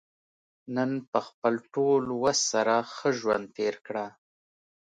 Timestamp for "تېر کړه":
3.57-4.05